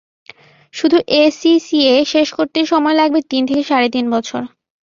শুধু 0.73 0.97
এসিসিএ 1.17 1.95
শেষ 2.05 2.27
করতে 2.37 2.59
সময় 2.65 2.95
লাগবে 2.95 3.19
তিন 3.31 3.41
থেকে 3.49 3.63
সাড়ে 3.63 3.87
তিন 3.89 4.05
বছর। 4.15 4.41